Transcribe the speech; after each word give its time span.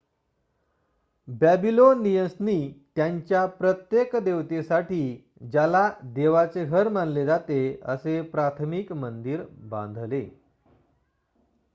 बॅबीलोनियन्सनी 1.27 2.55
त्यांच्या 2.95 3.45
प्रत्येक 3.59 4.15
देवतेसाठी 4.15 5.01
ज्याला 5.51 5.87
देवाचे 6.15 6.65
घर 6.65 6.89
मानले 6.89 7.25
जाते 7.25 7.59
असे 7.85 8.21
प्राथमिक 8.31 8.91
मंदिर 8.95 9.43
बांधले 9.69 10.25